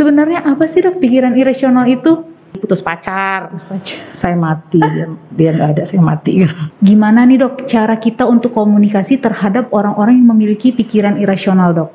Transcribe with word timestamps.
Sebenarnya 0.00 0.40
apa 0.48 0.64
sih 0.64 0.80
dok 0.80 0.96
pikiran 0.96 1.36
irasional 1.36 1.84
itu? 1.84 2.24
putus 2.56 2.80
pacar 2.80 3.52
Putus 3.52 3.68
pacar. 3.68 3.96
saya 4.00 4.36
mati 4.36 4.80
dia 4.80 5.06
dia 5.32 5.50
nggak 5.54 5.68
ada 5.76 5.82
saya 5.84 6.00
mati 6.00 6.40
Gimana 6.80 7.28
nih 7.28 7.36
dok 7.40 7.68
cara 7.68 8.00
kita 8.00 8.24
untuk 8.24 8.56
komunikasi 8.56 9.20
terhadap 9.20 9.68
orang-orang 9.76 10.16
yang 10.16 10.32
memiliki 10.32 10.72
pikiran 10.72 11.20
irasional 11.20 11.76
dok? 11.76 11.90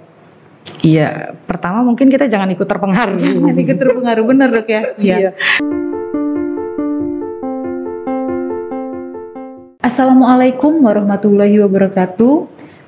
iya 0.86 1.34
pertama 1.50 1.82
mungkin 1.82 2.10
kita 2.14 2.30
jangan 2.30 2.54
ikut 2.54 2.66
terpengaruh 2.70 3.18
Jangan 3.18 3.58
ikut 3.58 3.78
terpengaruh 3.78 4.26
benar 4.26 4.50
dok 4.54 4.68
ya? 4.70 4.82
Iya. 5.02 5.34
Assalamualaikum 9.82 10.82
warahmatullahi 10.82 11.58
wabarakatuh. 11.62 12.34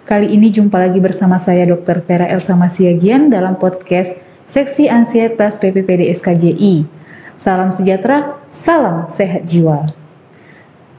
Kali 0.06 0.34
ini 0.34 0.50
jumpa 0.50 0.78
lagi 0.78 1.02
bersama 1.02 1.42
saya 1.42 1.66
Dr. 1.66 2.06
Vera 2.06 2.26
Elsa 2.30 2.54
Masiagian 2.58 3.30
dalam 3.30 3.58
podcast 3.60 4.27
Seksi 4.48 4.88
Ansietas 4.88 5.60
PPPD 5.60 6.08
SKJI. 6.08 6.88
Salam 7.36 7.68
sejahtera, 7.68 8.40
salam 8.56 9.04
sehat 9.12 9.44
jiwa. 9.44 9.92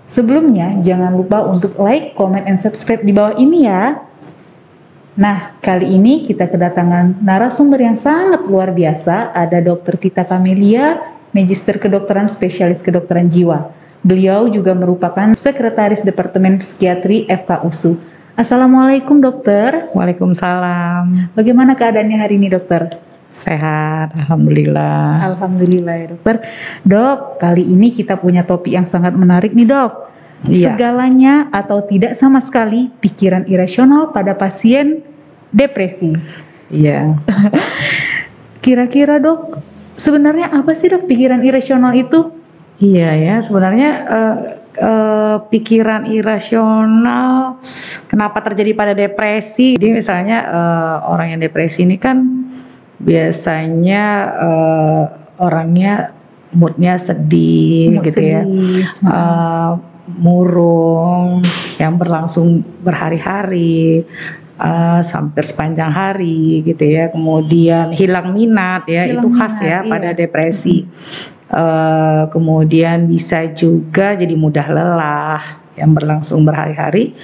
Sebelumnya, 0.05 0.77
jangan 0.85 1.17
lupa 1.17 1.49
untuk 1.49 1.73
like, 1.81 2.13
comment, 2.13 2.45
and 2.45 2.61
subscribe 2.61 3.01
di 3.01 3.09
bawah 3.09 3.33
ini 3.41 3.65
ya. 3.65 4.05
Nah, 5.17 5.57
kali 5.65 5.97
ini 5.97 6.29
kita 6.29 6.45
kedatangan 6.45 7.25
narasumber 7.25 7.81
yang 7.81 7.97
sangat 7.97 8.45
luar 8.45 8.77
biasa. 8.77 9.33
Ada 9.33 9.65
Dr. 9.65 9.97
Vita 9.97 10.29
Kamelia, 10.29 11.01
Magister 11.33 11.81
Kedokteran 11.81 12.29
Spesialis 12.29 12.85
Kedokteran 12.85 13.33
Jiwa. 13.33 13.73
Beliau 14.05 14.45
juga 14.53 14.77
merupakan 14.77 15.33
Sekretaris 15.33 16.05
Departemen 16.05 16.61
Psikiatri 16.61 17.25
FKUSU. 17.33 17.97
Assalamualaikum 18.37 19.25
dokter. 19.25 19.89
Waalaikumsalam 19.97 21.33
Bagaimana 21.33 21.73
keadaannya 21.73 22.17
hari 22.21 22.37
ini 22.37 22.53
dokter? 22.53 23.08
Sehat 23.39 24.19
alhamdulillah 24.19 25.23
Alhamdulillah 25.23 25.95
ya 25.95 26.07
dokter. 26.15 26.37
Dok, 26.83 27.39
kali 27.39 27.63
ini 27.63 27.95
kita 27.95 28.19
punya 28.19 28.43
topik 28.43 28.75
yang 28.75 28.87
sangat 28.89 29.15
menarik 29.15 29.55
nih 29.55 29.69
dok. 29.69 30.11
Iya. 30.47 30.75
Segalanya 30.75 31.51
atau 31.51 31.83
tidak 31.83 32.15
sama 32.15 32.39
sekali 32.39 32.91
pikiran 33.03 33.47
irasional 33.51 34.11
pada 34.15 34.35
pasien 34.35 35.03
depresi. 35.55 36.15
iya 36.71 37.15
Kira-kira 38.65 39.23
dok, 39.23 39.63
sebenarnya 39.95 40.51
apa 40.51 40.75
sih 40.75 40.91
dok 40.91 41.07
pikiran 41.07 41.43
irasional 41.43 41.95
itu? 41.95 42.39
iya 42.79 43.11
ya 43.19 43.35
sebenarnya 43.43 43.91
eh, 44.07 44.37
eh, 44.79 45.37
pikiran 45.51 46.07
irasional 46.07 47.59
kenapa 48.07 48.39
terjadi 48.47 48.71
pada 48.75 48.95
depresi 48.95 49.75
jadi 49.75 49.91
misalnya 49.91 50.39
eh, 50.47 50.97
orang 51.11 51.35
yang 51.35 51.41
depresi 51.43 51.83
ini 51.83 51.99
kan 51.99 52.23
biasanya 52.99 54.05
eh, 54.39 55.03
orangnya 55.39 56.15
moodnya 56.51 56.99
sedih 56.99 57.99
Mood 57.99 58.05
gitu 58.11 58.21
ya 58.23 58.43
sedih. 58.43 58.85
Eh, 58.89 59.73
murung 60.19 61.45
yang 61.77 61.95
berlangsung 62.01 62.65
berhari-hari 62.83 64.03
eh, 64.59 65.01
sampai 65.05 65.43
sepanjang 65.45 65.93
hari 65.95 66.67
gitu 66.67 66.85
ya 66.85 67.13
kemudian 67.13 67.95
hilang 67.95 68.35
minat 68.35 68.89
ya 68.91 69.07
Hilang 69.07 69.23
itu 69.23 69.29
khas 69.37 69.63
minat, 69.63 69.69
ya 69.69 69.79
iya. 69.85 69.91
pada 69.91 70.11
depresi 70.17 70.89
Eh, 71.49 72.23
kemudian 72.29 73.09
bisa 73.09 73.49
juga 73.57 74.13
jadi 74.13 74.37
mudah 74.37 74.69
lelah 74.69 75.41
yang 75.81 75.97
berlangsung 75.97 76.45
berhari-hari 76.45 77.17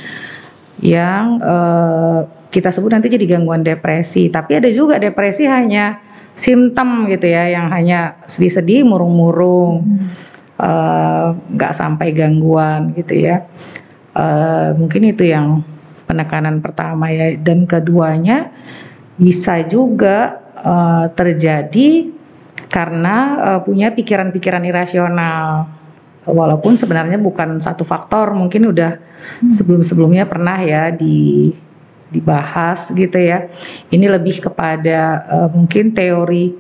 yang 0.81 1.45
eh, 1.45 2.21
kita 2.55 2.71
sebut 2.71 2.95
nanti 2.95 3.11
jadi 3.11 3.27
gangguan 3.27 3.67
depresi. 3.67 4.31
Tapi 4.31 4.63
ada 4.63 4.71
juga 4.71 5.03
depresi 5.03 5.43
hanya 5.51 5.99
simptom 6.39 7.11
gitu 7.11 7.27
ya 7.27 7.51
yang 7.51 7.67
hanya 7.75 8.23
sedih-sedih 8.31 8.87
murung-murung 8.87 9.83
eh, 10.63 11.29
nggak 11.35 11.73
sampai 11.75 12.15
gangguan 12.15 12.95
gitu 12.95 13.27
ya. 13.27 13.43
Eh, 14.15 14.71
mungkin 14.79 15.03
itu 15.11 15.27
yang 15.27 15.67
penekanan 16.07 16.63
pertama 16.63 17.11
ya. 17.11 17.35
Dan 17.35 17.67
keduanya 17.67 18.55
bisa 19.19 19.67
juga 19.67 20.39
eh, 20.55 21.11
terjadi 21.11 22.15
karena 22.71 23.17
eh, 23.51 23.61
punya 23.67 23.91
pikiran-pikiran 23.91 24.63
irasional. 24.63 25.67
Walaupun 26.25 26.79
sebenarnya 26.81 27.21
bukan 27.21 27.61
satu 27.61 27.85
faktor 27.85 28.33
mungkin 28.33 28.73
udah 28.73 28.97
sebelum-sebelumnya 29.45 30.25
pernah 30.25 30.57
ya 30.57 30.89
di 30.89 31.53
dibahas 32.15 32.95
gitu 32.95 33.19
ya. 33.19 33.51
Ini 33.91 34.07
lebih 34.07 34.39
kepada 34.39 35.27
eh, 35.27 35.49
mungkin 35.51 35.91
teori 35.91 36.55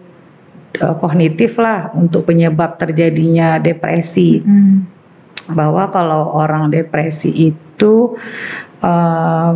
eh, 0.74 0.94
kognitif 0.98 1.62
lah 1.62 1.94
untuk 1.94 2.26
penyebab 2.26 2.76
terjadinya 2.76 3.62
depresi. 3.62 4.42
Hmm. 4.42 4.90
bahwa 5.44 5.92
kalau 5.92 6.40
orang 6.40 6.72
depresi 6.72 7.28
itu 7.52 8.16
eh, 8.80 9.52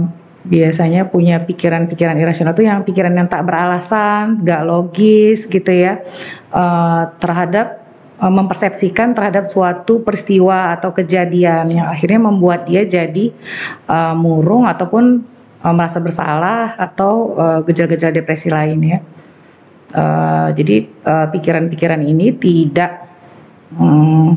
biasanya 0.48 1.08
punya 1.12 1.44
pikiran-pikiran 1.44 2.16
irasional 2.16 2.56
itu 2.56 2.64
yang 2.64 2.80
pikiran 2.84 3.12
yang 3.12 3.28
tak 3.28 3.44
beralasan, 3.44 4.40
gak 4.44 4.64
logis 4.64 5.44
gitu 5.48 5.68
ya. 5.68 6.04
Eh, 6.52 7.02
terhadap 7.20 7.88
mempersepsikan 8.18 9.14
terhadap 9.14 9.46
suatu 9.46 10.02
peristiwa 10.02 10.74
atau 10.74 10.90
kejadian 10.90 11.70
yang 11.70 11.86
akhirnya 11.86 12.18
membuat 12.18 12.66
dia 12.66 12.82
jadi 12.82 13.30
eh, 13.86 14.14
murung 14.18 14.66
ataupun 14.66 15.22
eh, 15.64 15.74
merasa 15.74 15.98
bersalah 15.98 16.78
atau 16.78 17.34
eh, 17.38 17.60
gejala-gejala 17.66 18.12
depresi 18.14 18.48
lain 18.52 18.78
ya. 18.82 18.98
Eh, 19.88 20.48
jadi 20.52 20.76
pikiran-pikiran 21.32 22.04
ini 22.04 22.36
tidak 22.36 23.08
hmm, 23.72 24.36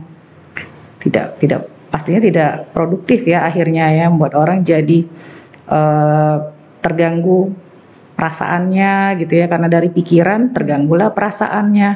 tidak 1.01 1.35
tidak 1.41 1.61
pastinya 1.91 2.23
tidak 2.23 2.71
produktif 2.71 3.27
ya 3.27 3.43
akhirnya 3.43 3.91
ya 3.91 4.07
membuat 4.07 4.39
orang 4.39 4.63
jadi 4.63 5.03
eh, 5.67 6.37
terganggu 6.79 7.51
perasaannya 8.15 9.19
gitu 9.19 9.33
ya 9.35 9.45
karena 9.51 9.67
dari 9.67 9.89
pikiran 9.91 10.55
terganggulah 10.55 11.11
perasaannya 11.11 11.89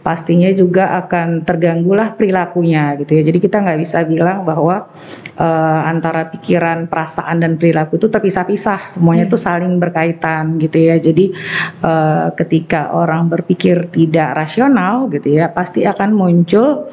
pastinya 0.00 0.48
juga 0.48 0.96
akan 1.04 1.44
terganggulah 1.44 2.16
perilakunya 2.16 2.96
gitu 2.96 3.20
ya. 3.20 3.22
Jadi 3.28 3.38
kita 3.38 3.60
nggak 3.60 3.78
bisa 3.80 4.00
bilang 4.08 4.48
bahwa 4.48 4.88
eh, 5.36 5.80
antara 5.84 6.32
pikiran 6.32 6.88
perasaan 6.88 7.44
dan 7.44 7.60
perilaku 7.60 8.00
itu 8.00 8.08
terpisah-pisah. 8.08 8.88
Semuanya 8.88 9.28
itu 9.28 9.36
saling 9.36 9.76
berkaitan 9.76 10.56
gitu 10.56 10.80
ya. 10.80 10.96
Jadi 10.96 11.36
eh, 11.84 12.26
ketika 12.32 12.96
orang 12.96 13.28
berpikir 13.28 13.92
tidak 13.92 14.40
rasional 14.40 15.12
gitu 15.12 15.36
ya 15.36 15.52
pasti 15.52 15.84
akan 15.84 16.16
muncul 16.16 16.88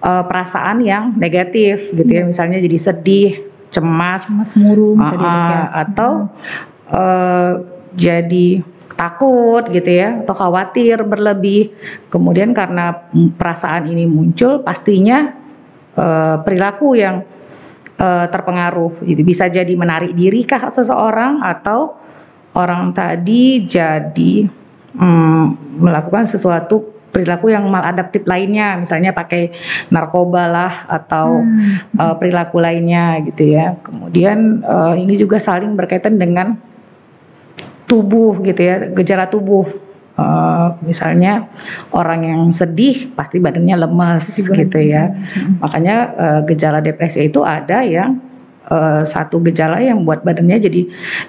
eh, 0.00 0.24
perasaan 0.24 0.80
yang 0.80 1.12
negatif 1.20 1.92
gitu 1.92 2.08
ya. 2.08 2.24
Misalnya 2.24 2.56
jadi 2.56 2.78
sedih 2.80 3.32
cemas 3.68 4.32
Mas 4.32 4.56
murung 4.56 4.96
ah, 5.04 5.12
tadi 5.12 5.28
ya. 5.28 5.60
atau 5.84 6.12
eh, 6.88 7.52
jadi 7.96 8.75
takut 8.96 9.68
gitu 9.68 9.92
ya 9.92 10.24
atau 10.24 10.34
khawatir 10.34 11.04
berlebih. 11.04 11.76
Kemudian 12.08 12.56
karena 12.56 13.06
perasaan 13.36 13.86
ini 13.92 14.08
muncul 14.08 14.64
pastinya 14.64 15.36
eh, 15.94 16.36
perilaku 16.40 16.96
yang 16.96 17.22
eh, 18.00 18.26
terpengaruh. 18.26 19.04
Jadi 19.04 19.22
bisa 19.22 19.46
jadi 19.52 19.72
menarik 19.76 20.16
diri 20.16 20.42
kah 20.48 20.72
seseorang 20.72 21.44
atau 21.44 21.94
orang 22.56 22.96
tadi 22.96 23.68
jadi 23.68 24.48
mm, 24.96 25.44
melakukan 25.76 26.24
sesuatu 26.24 26.96
perilaku 27.12 27.52
yang 27.52 27.68
maladaptif 27.68 28.24
lainnya. 28.24 28.80
Misalnya 28.80 29.12
pakai 29.12 29.52
narkoba 29.92 30.48
lah 30.48 30.72
atau 30.88 31.44
Hmm. 31.44 32.00
eh, 32.00 32.14
perilaku 32.16 32.60
lainnya 32.60 33.20
gitu 33.28 33.56
ya. 33.56 33.76
Kemudian 33.80 34.64
eh, 34.64 34.94
ini 35.04 35.20
juga 35.20 35.36
saling 35.36 35.76
berkaitan 35.76 36.16
dengan 36.16 36.75
tubuh 37.86 38.42
gitu 38.42 38.60
ya 38.60 38.90
gejala 38.92 39.30
tubuh. 39.30 39.66
Eh, 40.16 40.68
misalnya 40.80 41.44
orang 41.92 42.24
yang 42.24 42.42
sedih 42.48 43.12
pasti 43.12 43.36
badannya 43.36 43.76
lemes 43.76 44.48
gitu 44.48 44.78
ya. 44.80 45.12
makanya 45.62 45.96
eh, 46.16 46.40
gejala 46.48 46.80
depresi 46.80 47.28
itu 47.28 47.44
ada 47.44 47.84
yang 47.84 48.16
eh, 48.70 49.02
satu 49.06 49.40
gejala 49.46 49.78
yang 49.82 50.02
buat 50.02 50.22
badannya 50.26 50.58
jadi 50.58 50.80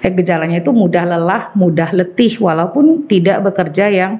eh, 0.04 0.12
gejalanya 0.12 0.58
itu 0.60 0.70
mudah 0.74 1.04
lelah 1.06 1.42
mudah 1.54 1.90
letih 1.94 2.38
walaupun 2.42 3.06
tidak 3.06 3.42
bekerja 3.46 3.90
yang 3.90 4.12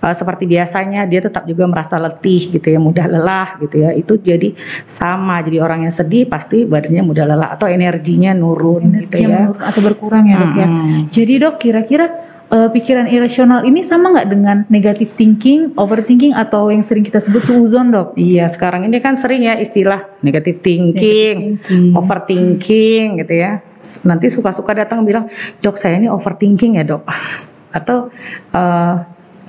eh, 0.00 0.14
seperti 0.14 0.48
biasanya. 0.48 1.04
Dia 1.08 1.20
tetap 1.24 1.44
juga 1.44 1.68
merasa 1.68 1.96
letih 2.00 2.52
gitu 2.52 2.66
ya 2.68 2.80
mudah 2.80 3.06
lelah 3.08 3.60
gitu 3.60 3.84
ya. 3.84 3.90
Itu 3.96 4.20
jadi 4.20 4.52
sama 4.84 5.40
jadi 5.44 5.60
orang 5.60 5.88
yang 5.88 5.94
sedih 5.94 6.28
pasti 6.28 6.64
badannya 6.64 7.02
mudah 7.04 7.24
lelah 7.28 7.48
atau 7.56 7.68
energinya 7.68 8.32
nurun 8.32 9.00
gitu 9.00 9.16
Energinya 9.20 9.28
ya. 9.28 9.36
menurun 9.44 9.62
atau 9.64 9.80
berkurang 9.84 10.24
ya 10.28 10.36
dok 10.40 10.54
ya. 10.56 10.68
Jadi 11.08 11.32
dok 11.40 11.54
kira-kira 11.60 12.06
eh, 12.50 12.68
pikiran 12.70 13.06
irasional 13.06 13.62
ini 13.62 13.80
sama 13.86 14.10
nggak 14.10 14.28
dengan 14.28 14.56
negative 14.68 15.14
thinking, 15.14 15.74
overthinking 15.78 16.34
atau 16.34 16.68
yang 16.68 16.82
sering 16.82 17.06
kita 17.06 17.22
sebut 17.22 17.46
suuzon 17.46 17.94
dok? 17.94 18.18
Iya, 18.18 18.50
sekarang 18.50 18.84
ini 18.86 18.98
kan 18.98 19.14
sering 19.14 19.46
ya 19.46 19.56
istilah 19.56 20.02
negative 20.20 20.60
thinking, 20.60 21.56
Negative 21.56 21.66
thinking. 21.66 21.94
overthinking 21.96 23.06
gitu 23.22 23.34
ya. 23.38 23.62
Nanti 24.04 24.28
suka-suka 24.28 24.76
datang 24.76 25.06
bilang, 25.06 25.30
dok 25.64 25.78
saya 25.80 25.96
ini 25.96 26.10
overthinking 26.10 26.76
ya 26.76 26.84
dok, 26.84 27.06
atau 27.78 28.10
eh, 28.52 28.94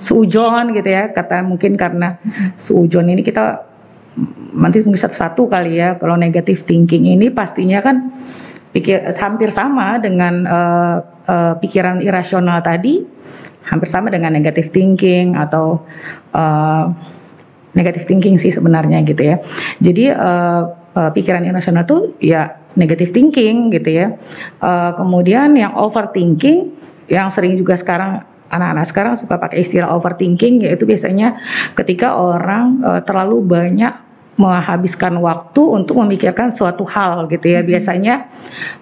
suujon 0.02 0.74
gitu 0.74 0.88
ya 0.90 1.14
kata 1.14 1.46
mungkin 1.46 1.78
karena 1.78 2.18
suujon 2.58 3.06
ini 3.06 3.22
kita 3.22 3.62
nanti 4.52 4.84
mungkin 4.84 5.00
satu-satu 5.00 5.48
kali 5.48 5.78
ya 5.78 5.96
kalau 5.96 6.18
negatif 6.18 6.66
thinking 6.66 7.06
ini 7.06 7.30
pastinya 7.30 7.80
kan 7.80 8.10
pikir 8.72 9.04
hampir 9.12 9.52
sama 9.52 10.00
dengan 10.00 10.48
uh, 10.48 10.96
uh, 11.28 11.54
pikiran 11.60 12.00
irasional 12.00 12.64
tadi 12.64 13.04
hampir 13.68 13.88
sama 13.88 14.08
dengan 14.08 14.32
negatif 14.32 14.72
thinking 14.72 15.36
atau 15.36 15.84
uh, 16.32 16.88
negatif 17.76 18.04
thinking 18.04 18.36
sih 18.36 18.52
sebenarnya 18.52 19.04
gitu 19.04 19.22
ya. 19.32 19.36
Jadi 19.80 20.12
uh, 20.12 20.62
uh, 20.96 21.10
pikiran 21.12 21.44
irasional 21.44 21.84
tuh 21.88 22.16
ya 22.20 22.60
negatif 22.76 23.12
thinking 23.12 23.72
gitu 23.72 23.90
ya. 23.92 24.16
Uh, 24.60 24.92
kemudian 24.96 25.52
yang 25.56 25.76
overthinking 25.76 26.72
yang 27.08 27.28
sering 27.28 27.56
juga 27.56 27.76
sekarang 27.76 28.24
anak-anak 28.52 28.84
sekarang 28.84 29.14
suka 29.16 29.40
pakai 29.40 29.64
istilah 29.64 29.88
overthinking 29.96 30.64
yaitu 30.68 30.84
biasanya 30.84 31.40
ketika 31.72 32.20
orang 32.20 32.84
uh, 32.84 33.00
terlalu 33.00 33.40
banyak 33.40 34.11
menghabiskan 34.42 35.14
waktu 35.22 35.62
untuk 35.62 36.02
memikirkan 36.02 36.50
suatu 36.50 36.82
hal 36.82 37.30
gitu 37.30 37.46
ya. 37.46 37.62
Hmm. 37.62 37.70
Biasanya 37.70 38.14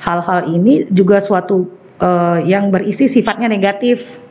hal-hal 0.01 0.49
ini 0.49 0.89
juga 0.89 1.21
suatu 1.21 1.69
uh, 2.01 2.41
yang 2.41 2.73
berisi 2.73 3.05
sifatnya 3.07 3.47
negatif. 3.53 4.25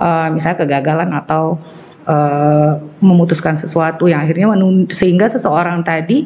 Uh, 0.00 0.32
misalnya 0.32 0.64
kegagalan 0.64 1.12
atau 1.12 1.60
uh, 2.08 2.80
memutuskan 3.04 3.58
sesuatu 3.60 4.08
yang 4.08 4.24
akhirnya 4.24 4.48
sehingga 4.96 5.28
seseorang 5.28 5.84
tadi 5.84 6.24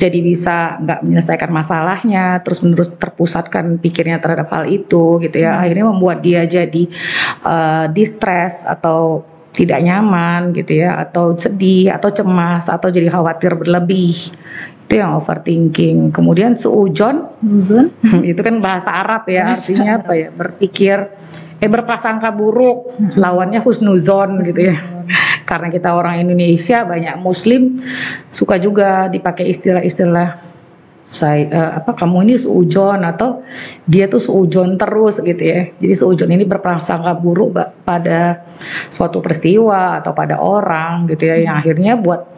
jadi 0.00 0.18
bisa 0.24 0.80
nggak 0.80 1.04
menyelesaikan 1.04 1.50
masalahnya 1.52 2.40
terus 2.40 2.64
menerus 2.64 2.88
terpusatkan 2.96 3.76
pikirnya 3.76 4.16
terhadap 4.16 4.48
hal 4.48 4.64
itu 4.64 5.20
gitu 5.20 5.36
ya 5.36 5.52
hmm. 5.52 5.60
akhirnya 5.60 5.86
membuat 5.92 6.18
dia 6.24 6.48
jadi 6.48 6.88
uh, 7.44 7.84
distress 7.92 8.64
atau 8.64 9.24
tidak 9.50 9.82
nyaman 9.82 10.54
gitu 10.54 10.86
ya 10.86 10.94
atau 11.02 11.34
sedih 11.34 11.90
atau 11.90 12.10
cemas 12.10 12.70
atau 12.70 12.88
jadi 12.90 13.10
khawatir 13.10 13.58
berlebih. 13.58 14.14
Itu 14.86 14.98
yang 14.98 15.18
overthinking. 15.18 16.10
Kemudian 16.10 16.54
seujon 16.54 17.30
itu 18.26 18.40
kan 18.42 18.58
bahasa 18.58 18.90
Arab 18.90 19.26
ya 19.30 19.54
artinya 19.54 20.02
apa 20.02 20.12
ya? 20.14 20.28
Berpikir 20.34 20.96
eh 21.60 21.70
berprasangka 21.70 22.30
buruk. 22.34 22.94
Lawannya 23.18 23.62
husnuzon 23.62 24.42
gitu 24.46 24.70
ya. 24.70 24.76
Karena 25.46 25.66
kita 25.70 25.94
orang 25.94 26.22
Indonesia 26.22 26.86
banyak 26.86 27.18
muslim 27.18 27.82
suka 28.30 28.58
juga 28.58 29.10
dipakai 29.10 29.50
istilah-istilah 29.50 30.49
saya 31.10 31.42
uh, 31.50 31.70
apa 31.82 31.98
kamu 31.98 32.30
ini 32.30 32.34
seujon 32.38 33.02
atau 33.02 33.42
dia 33.82 34.06
tuh 34.06 34.22
seujon 34.22 34.78
terus 34.78 35.18
gitu 35.18 35.42
ya. 35.42 35.66
Jadi 35.82 35.94
seujon 35.98 36.30
ini 36.30 36.46
berprasangka 36.46 37.18
buruk 37.18 37.58
pada 37.82 38.46
suatu 38.94 39.18
peristiwa 39.18 39.98
atau 39.98 40.14
pada 40.14 40.38
orang 40.38 41.10
gitu 41.10 41.26
ya 41.26 41.42
yang 41.42 41.58
akhirnya 41.58 41.98
buat 41.98 42.30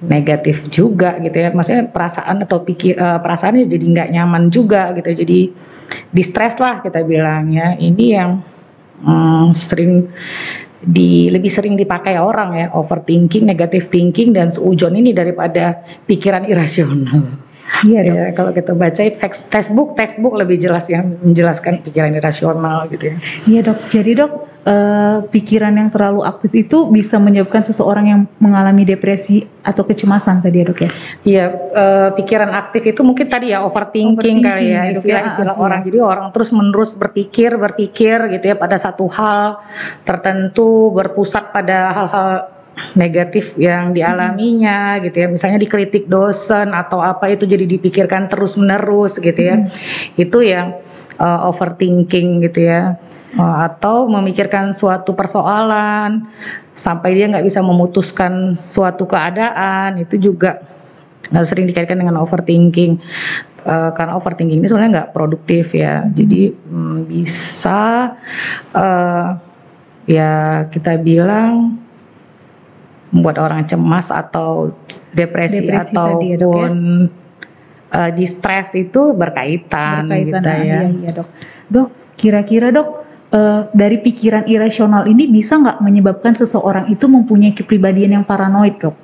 negatif 0.00 0.72
juga 0.72 1.20
gitu 1.20 1.36
ya. 1.36 1.52
Maksudnya 1.52 1.92
perasaan 1.92 2.40
atau 2.48 2.64
pikir 2.64 2.96
uh, 2.96 3.20
perasaannya 3.20 3.68
jadi 3.68 3.84
nggak 3.84 4.08
nyaman 4.16 4.48
juga 4.48 4.96
gitu. 4.96 5.12
Jadi 5.12 5.52
distress 6.08 6.56
lah 6.56 6.80
kita 6.80 7.04
bilang 7.04 7.52
ya. 7.52 7.76
Ini 7.76 8.04
yang 8.16 8.40
um, 9.04 9.52
sering 9.52 10.08
di 10.80 11.28
lebih 11.28 11.52
sering 11.52 11.76
dipakai 11.76 12.16
orang 12.16 12.50
ya 12.56 12.66
overthinking, 12.72 13.44
negative 13.44 13.92
thinking 13.92 14.32
dan 14.32 14.48
seujon 14.48 14.96
ini 14.96 15.12
daripada 15.12 15.84
pikiran 16.08 16.48
irasional. 16.48 17.44
Iya 17.84 18.00
ya, 18.06 18.24
kalau 18.32 18.54
kita 18.54 18.72
baca 18.72 19.02
textbook, 19.50 19.98
textbook 19.98 20.38
lebih 20.38 20.56
jelas 20.56 20.86
yang 20.88 21.18
menjelaskan 21.20 21.82
pikiran 21.84 22.14
irasional 22.14 22.86
gitu 22.88 23.12
ya. 23.12 23.16
Iya 23.44 23.60
dok, 23.68 23.78
jadi 23.92 24.10
dok 24.24 24.32
uh, 24.64 25.18
pikiran 25.28 25.74
yang 25.76 25.88
terlalu 25.92 26.24
aktif 26.24 26.52
itu 26.56 26.88
bisa 26.88 27.20
menyebabkan 27.20 27.66
seseorang 27.66 28.06
yang 28.08 28.20
mengalami 28.40 28.88
depresi 28.88 29.44
atau 29.60 29.84
kecemasan 29.84 30.40
tadi 30.40 30.56
ya 30.62 30.64
dok 30.64 30.80
ya? 30.80 30.90
Iya, 31.26 31.44
uh, 31.52 32.08
pikiran 32.16 32.50
aktif 32.54 32.82
itu 32.86 33.00
mungkin 33.04 33.26
tadi 33.28 33.52
ya 33.52 33.60
overthinking, 33.66 34.18
overthinking 34.18 34.38
kali 34.40 34.66
ya, 34.72 34.82
ya 34.88 34.92
istilah-istilah 34.96 35.56
ya, 35.56 35.60
orang. 35.60 35.80
Jadi 35.84 35.98
orang 36.00 36.26
terus 36.32 36.50
menerus 36.56 36.90
berpikir, 36.96 37.60
berpikir 37.60 38.30
gitu 38.32 38.44
ya 38.46 38.56
pada 38.56 38.80
satu 38.80 39.04
hal 39.10 39.60
tertentu, 40.06 40.94
berpusat 40.96 41.52
pada 41.52 41.92
hal-hal 41.92 42.55
negatif 42.92 43.56
yang 43.56 43.96
dialaminya 43.96 45.00
gitu 45.00 45.24
ya. 45.24 45.28
Misalnya 45.32 45.58
dikritik 45.60 46.04
dosen 46.06 46.76
atau 46.76 47.00
apa 47.00 47.32
itu 47.32 47.48
jadi 47.48 47.64
dipikirkan 47.64 48.28
terus 48.28 48.60
menerus 48.60 49.16
gitu 49.16 49.40
ya. 49.40 49.56
Hmm. 49.56 49.68
itu 50.16 50.38
yang 50.44 50.76
uh, 51.16 51.48
overthinking 51.48 52.44
gitu 52.44 52.68
ya. 52.68 53.00
Uh, 53.36 53.68
atau 53.68 54.08
memikirkan 54.08 54.72
suatu 54.72 55.12
persoalan 55.12 56.24
sampai 56.72 57.12
dia 57.12 57.28
nggak 57.28 57.44
bisa 57.44 57.60
memutuskan 57.60 58.56
suatu 58.56 59.04
keadaan 59.04 60.00
itu 60.00 60.16
juga 60.16 60.64
uh, 61.32 61.44
sering 61.44 61.68
dikaitkan 61.68 62.00
dengan 62.00 62.20
overthinking. 62.20 63.00
Uh, 63.66 63.90
karena 63.98 64.14
overthinking 64.14 64.62
ini 64.62 64.68
sebenarnya 64.70 64.92
nggak 65.02 65.12
produktif 65.16 65.74
ya. 65.74 66.06
Jadi 66.06 66.54
um, 66.70 67.02
bisa 67.02 68.14
uh, 68.72 69.36
ya 70.06 70.64
kita 70.70 70.96
bilang 71.02 71.82
membuat 73.10 73.38
orang 73.38 73.62
cemas 73.66 74.10
atau 74.10 74.74
depresi, 75.14 75.62
depresi 75.62 75.94
ataupun 75.94 76.26
ya, 76.26 76.36
dok, 76.36 76.54
ya? 76.54 76.68
uh, 77.94 78.10
di 78.12 78.24
stres 78.26 78.74
itu 78.74 79.14
berkaitan, 79.14 80.10
berkaitan 80.10 80.42
gitu 80.42 80.48
ya. 80.50 80.62
Iya, 80.62 80.80
iya 80.90 81.10
dok. 81.14 81.28
Dok, 81.66 81.88
kira-kira 82.18 82.68
dok 82.74 82.88
uh, 83.32 83.70
dari 83.70 84.02
pikiran 84.02 84.44
irasional 84.46 85.06
ini 85.06 85.30
bisa 85.30 85.58
nggak 85.58 85.78
menyebabkan 85.82 86.34
seseorang 86.34 86.90
itu 86.90 87.06
mempunyai 87.06 87.54
kepribadian 87.54 88.20
yang 88.20 88.24
paranoid 88.26 88.76
dok? 88.78 88.96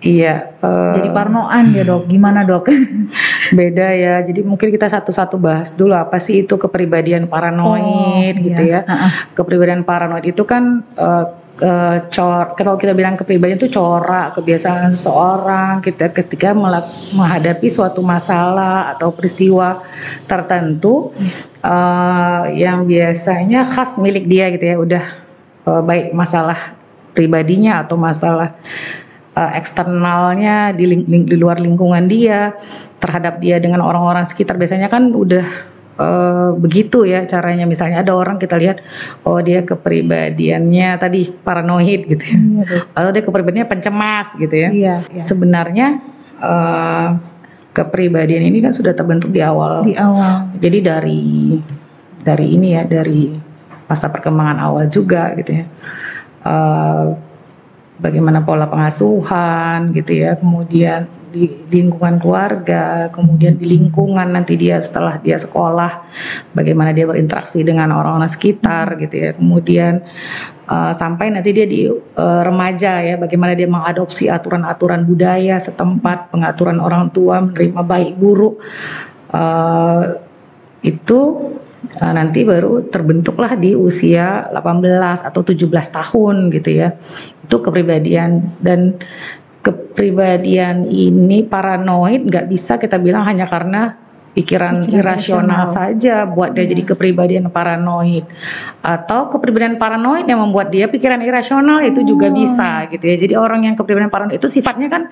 Iya. 0.00 0.56
Uh, 0.64 0.96
Jadi 0.96 1.08
parnoan 1.12 1.76
ya 1.76 1.84
dok. 1.84 2.08
Gimana 2.08 2.40
dok? 2.48 2.72
beda 3.58 3.86
ya. 3.92 4.14
Jadi 4.24 4.40
mungkin 4.40 4.72
kita 4.72 4.88
satu-satu 4.88 5.36
bahas 5.36 5.76
dulu 5.76 5.92
apa 5.92 6.16
sih 6.16 6.48
itu 6.48 6.56
kepribadian 6.56 7.28
paranoid 7.28 8.34
oh, 8.40 8.40
gitu 8.40 8.62
iya. 8.64 8.80
ya. 8.84 8.88
Uh 8.88 8.92
-uh. 8.96 9.12
Kepribadian 9.36 9.84
paranoid 9.84 10.24
itu 10.24 10.42
kan 10.48 10.80
uh, 10.96 11.24
uh, 11.60 11.96
cor 12.08 12.56
kalau 12.56 12.74
kita 12.80 12.96
bilang 12.96 13.14
kepribadian 13.14 13.60
itu 13.60 13.70
corak 13.70 14.36
kebiasaan 14.36 14.92
seseorang 14.96 15.84
kita 15.84 16.10
ketika 16.10 16.56
menghadapi 16.56 17.68
suatu 17.68 18.00
masalah 18.00 18.96
atau 18.96 19.12
peristiwa 19.12 19.84
tertentu 20.24 21.12
uh, 21.62 22.48
yang 22.50 22.88
biasanya 22.88 23.68
khas 23.68 24.00
milik 24.00 24.26
dia 24.26 24.50
gitu 24.52 24.64
ya 24.64 24.76
udah 24.80 25.04
uh, 25.68 25.82
baik 25.84 26.16
masalah 26.16 26.76
pribadinya 27.12 27.84
atau 27.84 28.00
masalah 28.00 28.56
uh, 29.36 29.50
eksternalnya 29.54 30.72
di, 30.72 31.04
di 31.04 31.36
luar 31.36 31.60
lingkungan 31.60 32.08
dia 32.08 32.56
terhadap 32.98 33.40
dia 33.40 33.60
dengan 33.60 33.84
orang-orang 33.84 34.24
sekitar 34.24 34.56
biasanya 34.56 34.88
kan 34.88 35.12
udah 35.12 35.44
uh, 36.00 36.50
begitu 36.56 37.04
ya 37.04 37.28
caranya. 37.28 37.68
Misalnya 37.68 38.00
ada 38.00 38.16
orang 38.16 38.40
kita 38.40 38.56
lihat 38.56 38.80
oh 39.28 39.38
dia 39.44 39.60
kepribadiannya 39.62 40.96
tadi 40.96 41.28
paranoid 41.28 42.08
gitu 42.08 42.24
ya. 42.24 42.38
Iya, 42.40 42.64
atau 42.96 43.10
dia 43.12 43.22
kepribadiannya 43.22 43.68
pencemas 43.68 44.32
gitu 44.40 44.56
ya. 44.56 44.68
Iya, 44.72 44.94
iya. 45.12 45.22
sebenarnya 45.22 46.00
uh, 46.40 47.20
kepribadian 47.76 48.48
ini 48.48 48.64
kan 48.64 48.72
sudah 48.72 48.96
terbentuk 48.96 49.30
di 49.30 49.44
awal. 49.44 49.84
Di 49.84 49.94
awal. 49.94 50.56
Jadi 50.56 50.78
dari 50.80 51.22
dari 52.20 52.46
ini 52.56 52.74
ya 52.74 52.82
dari 52.88 53.30
masa 53.84 54.08
perkembangan 54.08 54.58
awal 54.58 54.88
juga 54.88 55.36
gitu 55.36 55.60
ya. 55.60 55.64
Uh, 56.40 57.12
bagaimana 58.00 58.40
pola 58.40 58.64
pengasuhan 58.66 59.92
gitu 59.92 60.24
ya. 60.24 60.34
Kemudian 60.40 61.19
di, 61.30 61.46
lingkungan 61.70 62.18
keluarga, 62.18 63.08
kemudian 63.14 63.56
di 63.56 63.78
lingkungan 63.78 64.26
nanti 64.28 64.58
dia 64.58 64.82
setelah 64.82 65.16
dia 65.22 65.38
sekolah, 65.38 66.04
bagaimana 66.52 66.90
dia 66.90 67.06
berinteraksi 67.06 67.62
dengan 67.62 67.94
orang-orang 67.94 68.28
sekitar 68.28 68.98
gitu 68.98 69.14
ya. 69.14 69.30
Kemudian 69.38 70.02
uh, 70.66 70.92
sampai 70.92 71.30
nanti 71.30 71.54
dia 71.54 71.66
di 71.70 71.86
uh, 71.88 72.42
remaja 72.42 73.00
ya, 73.00 73.14
bagaimana 73.16 73.54
dia 73.54 73.70
mengadopsi 73.70 74.26
aturan-aturan 74.26 75.06
budaya 75.06 75.56
setempat, 75.56 76.34
pengaturan 76.34 76.82
orang 76.82 77.08
tua, 77.14 77.40
menerima 77.40 77.82
baik 77.86 78.12
buruk. 78.18 78.58
Uh, 79.30 80.18
itu 80.82 81.54
uh, 82.00 82.12
nanti 82.12 82.42
baru 82.42 82.86
terbentuklah 82.90 83.54
di 83.54 83.78
usia 83.78 84.50
18 84.52 85.22
atau 85.22 85.40
17 85.40 85.70
tahun 85.70 86.50
gitu 86.50 86.70
ya. 86.70 86.98
Itu 87.46 87.62
kepribadian 87.62 88.62
dan 88.62 89.00
kepribadian 89.60 90.88
ini 90.88 91.44
paranoid 91.44 92.24
nggak 92.24 92.48
bisa 92.48 92.80
kita 92.80 92.96
bilang 92.96 93.24
hanya 93.28 93.44
karena 93.44 94.00
pikiran, 94.30 94.86
pikiran 94.86 95.18
irasional 95.18 95.62
saja 95.66 96.22
buat 96.22 96.54
dia 96.54 96.62
hmm. 96.64 96.72
jadi 96.72 96.82
kepribadian 96.94 97.44
paranoid 97.50 98.24
atau 98.80 99.26
kepribadian 99.28 99.76
paranoid 99.76 100.24
yang 100.24 100.38
membuat 100.38 100.70
dia 100.70 100.86
pikiran 100.86 101.18
irasional 101.20 101.82
itu 101.82 102.06
juga 102.06 102.30
oh. 102.30 102.34
bisa 102.34 102.86
gitu 102.88 103.04
ya 103.04 103.16
jadi 103.18 103.34
orang 103.36 103.66
yang 103.66 103.74
kepribadian 103.74 104.08
paranoid 104.08 104.38
itu 104.38 104.46
sifatnya 104.46 104.86
kan 104.86 105.10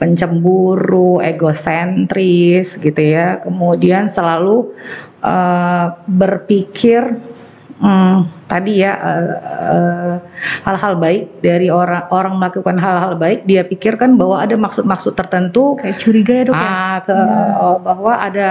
pencemburu 0.00 1.20
egosentris 1.20 2.80
gitu 2.80 3.02
ya 3.04 3.44
kemudian 3.44 4.08
selalu 4.08 4.72
uh, 5.20 6.00
berpikir 6.08 7.20
hmm, 7.76 8.39
tadi 8.50 8.82
ya 8.82 8.98
uh, 8.98 10.14
hal-hal 10.66 10.98
baik 10.98 11.38
dari 11.38 11.70
orang 11.70 12.10
orang 12.10 12.34
melakukan 12.34 12.74
hal-hal 12.82 13.14
baik 13.14 13.46
dia 13.46 13.62
pikirkan 13.62 14.18
bahwa 14.18 14.42
ada 14.42 14.58
maksud-maksud 14.58 15.14
tertentu. 15.14 15.78
Kayak 15.78 15.96
curiga 16.02 16.34
ya 16.34 16.44
dok 16.50 16.58
ya, 16.58 16.66
ah, 16.66 16.96
ke, 16.98 17.14
ya. 17.14 17.70
bahwa 17.78 18.12
ada 18.18 18.50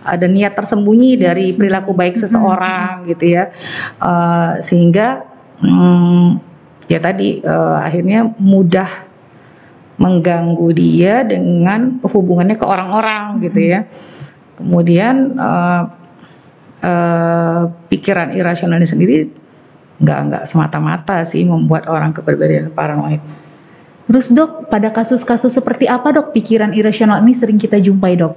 ada 0.00 0.26
niat 0.28 0.56
tersembunyi 0.56 1.20
dari 1.20 1.52
perilaku 1.52 1.92
baik 1.92 2.16
seseorang 2.16 3.04
gitu 3.04 3.36
ya. 3.36 3.52
Uh, 4.00 4.56
sehingga 4.64 5.28
um, 5.60 6.40
ya 6.88 6.96
tadi 7.04 7.44
uh, 7.44 7.84
akhirnya 7.84 8.32
mudah 8.40 8.88
mengganggu 10.00 10.68
dia 10.72 11.20
dengan 11.22 12.00
hubungannya 12.00 12.56
ke 12.56 12.64
orang-orang 12.64 13.44
gitu 13.44 13.60
ya. 13.60 13.84
Kemudian 14.56 15.36
uh, 15.36 16.03
uh, 16.84 17.72
pikiran 17.88 18.36
irasional 18.36 18.76
ini 18.76 18.88
sendiri 18.88 19.16
nggak 20.04 20.18
nggak 20.28 20.44
semata-mata 20.44 21.24
sih 21.24 21.46
membuat 21.48 21.88
orang 21.88 22.12
kepribadian 22.12 22.68
paranoid. 22.74 23.24
Terus 24.04 24.28
dok, 24.36 24.68
pada 24.68 24.92
kasus-kasus 24.92 25.48
seperti 25.48 25.88
apa 25.88 26.12
dok 26.12 26.36
pikiran 26.36 26.76
irasional 26.76 27.24
ini 27.24 27.32
sering 27.32 27.56
kita 27.56 27.80
jumpai 27.80 28.20
dok? 28.20 28.36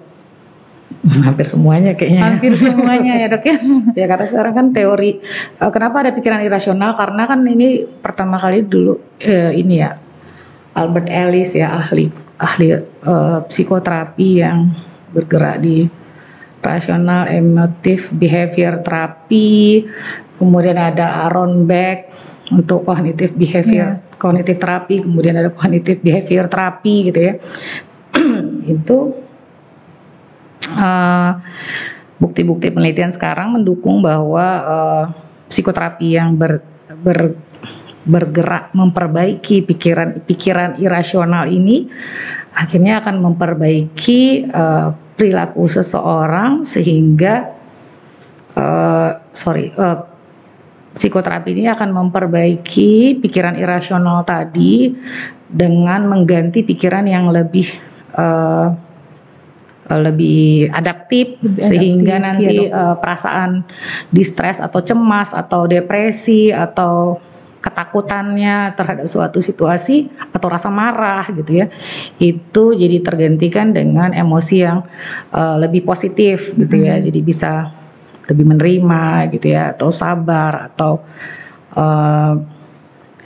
Hampir 1.28 1.44
semuanya 1.44 1.92
kayaknya. 1.92 2.24
Hampir 2.24 2.56
semuanya 2.56 3.14
ya 3.20 3.28
dok 3.28 3.44
ya. 3.44 3.58
ya 4.00 4.06
karena 4.08 4.26
sekarang 4.32 4.54
kan 4.56 4.68
teori 4.72 5.20
uh, 5.60 5.68
kenapa 5.68 6.08
ada 6.08 6.12
pikiran 6.16 6.40
irasional 6.40 6.96
karena 6.96 7.28
kan 7.28 7.44
ini 7.44 7.84
pertama 7.84 8.40
kali 8.40 8.64
dulu 8.64 8.96
uh, 9.20 9.52
ini 9.52 9.84
ya 9.84 10.00
Albert 10.78 11.12
Ellis 11.12 11.52
ya 11.52 11.76
ahli 11.76 12.08
ahli 12.40 12.72
uh, 13.04 13.44
psikoterapi 13.44 14.30
yang 14.40 14.72
bergerak 15.12 15.60
di 15.60 15.90
rasional 16.62 17.30
emotif 17.30 18.12
behavior 18.12 18.82
terapi 18.82 19.86
kemudian 20.38 20.78
ada 20.78 21.28
Aaron 21.28 21.66
Beck 21.66 22.12
untuk 22.52 22.88
kognitif 22.88 23.34
behavior 23.34 24.00
yeah. 24.00 24.16
kognitif 24.18 24.58
terapi 24.58 25.04
kemudian 25.04 25.36
ada 25.38 25.52
kognitif 25.52 26.00
behavior 26.00 26.48
terapi 26.48 27.12
gitu 27.12 27.20
ya 27.20 27.34
itu 28.74 28.98
uh, 30.76 31.32
bukti-bukti 32.18 32.74
penelitian 32.74 33.14
sekarang 33.14 33.54
mendukung 33.54 34.02
bahwa 34.02 34.46
uh, 34.66 35.04
psikoterapi 35.48 36.18
yang 36.18 36.34
ber, 36.36 36.60
ber 37.02 37.38
bergerak 38.08 38.72
memperbaiki 38.72 39.68
pikiran-pikiran 39.68 40.80
irasional 40.80 41.52
ini 41.52 41.92
akhirnya 42.56 43.04
akan 43.04 43.20
memperbaiki 43.20 44.48
uh, 44.48 44.96
perilaku 45.18 45.66
seseorang 45.66 46.62
sehingga 46.62 47.50
uh, 48.54 49.12
sorry 49.34 49.74
uh, 49.74 50.06
psikoterapi 50.94 51.58
ini 51.58 51.66
akan 51.70 51.90
memperbaiki 51.90 53.18
pikiran 53.22 53.58
irasional 53.58 54.22
tadi 54.22 54.94
dengan 55.50 56.06
mengganti 56.06 56.62
pikiran 56.62 57.10
yang 57.10 57.34
lebih 57.34 57.66
uh, 58.14 58.70
lebih 59.88 60.68
adaptif 60.70 61.40
lebih 61.40 61.64
sehingga 61.64 62.20
adaptif, 62.20 62.26
nanti 62.28 62.56
ya, 62.68 62.76
uh, 62.76 62.96
perasaan 63.00 63.64
distres 64.12 64.60
atau 64.60 64.84
cemas 64.84 65.32
atau 65.32 65.64
depresi 65.66 66.52
atau 66.52 67.18
ketakutannya 67.58 68.78
terhadap 68.78 69.10
suatu 69.10 69.42
situasi 69.42 70.14
atau 70.32 70.48
rasa 70.48 70.70
marah 70.70 71.26
gitu 71.34 71.66
ya 71.66 71.68
itu 72.22 72.64
jadi 72.78 73.02
tergantikan 73.02 73.74
dengan 73.74 74.14
emosi 74.14 74.56
yang 74.62 74.86
uh, 75.34 75.58
lebih 75.58 75.84
positif 75.84 76.54
gitu 76.54 76.76
ya. 76.78 76.98
Hmm. 76.98 77.04
jadi 77.04 77.20
bisa 77.22 77.52
lebih 78.28 78.46
menerima 78.46 79.32
gitu 79.34 79.48
ya 79.56 79.74
atau 79.74 79.90
sabar 79.90 80.72
atau 80.72 81.02
uh, 81.74 82.34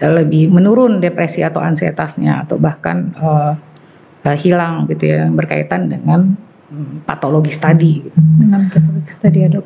lebih 0.02 0.50
menurun 0.50 0.98
depresi 0.98 1.46
atau 1.46 1.62
ansietasnya 1.62 2.46
atau 2.48 2.58
bahkan 2.58 3.14
uh, 3.22 3.54
uh, 4.26 4.38
hilang 4.38 4.90
gitu 4.90 5.14
ya 5.14 5.30
berkaitan 5.30 5.90
dengan 5.90 6.34
patologis 7.04 7.60
tadi. 7.60 8.00
Dengan 8.16 8.72
patologis 8.72 9.20
tadi 9.20 9.44
ya 9.44 9.50
dok 9.52 9.66